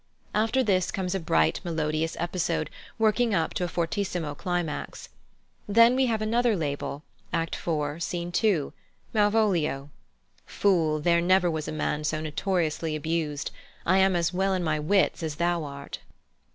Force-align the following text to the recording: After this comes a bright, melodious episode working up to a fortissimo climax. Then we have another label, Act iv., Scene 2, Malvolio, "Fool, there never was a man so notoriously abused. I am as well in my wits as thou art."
After 0.33 0.63
this 0.63 0.89
comes 0.89 1.13
a 1.13 1.19
bright, 1.19 1.61
melodious 1.63 2.17
episode 2.19 2.71
working 2.97 3.35
up 3.35 3.53
to 3.53 3.63
a 3.63 3.67
fortissimo 3.67 4.33
climax. 4.33 5.09
Then 5.67 5.95
we 5.95 6.07
have 6.07 6.23
another 6.23 6.55
label, 6.55 7.03
Act 7.31 7.53
iv., 7.67 8.01
Scene 8.01 8.31
2, 8.31 8.73
Malvolio, 9.13 9.91
"Fool, 10.47 10.99
there 10.99 11.21
never 11.21 11.51
was 11.51 11.67
a 11.67 11.71
man 11.71 12.03
so 12.03 12.19
notoriously 12.19 12.95
abused. 12.95 13.51
I 13.85 13.99
am 13.99 14.15
as 14.15 14.33
well 14.33 14.55
in 14.55 14.63
my 14.63 14.79
wits 14.79 15.21
as 15.21 15.35
thou 15.35 15.65
art." 15.65 15.99